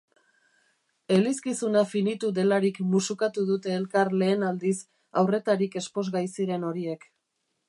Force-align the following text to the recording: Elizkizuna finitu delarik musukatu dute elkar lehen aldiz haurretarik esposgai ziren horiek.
Elizkizuna 1.17 1.83
finitu 1.91 2.31
delarik 2.39 2.81
musukatu 2.95 3.45
dute 3.53 3.77
elkar 3.77 4.11
lehen 4.23 4.49
aldiz 4.51 4.75
haurretarik 5.23 5.83
esposgai 5.85 6.29
ziren 6.37 6.69
horiek. 6.73 7.11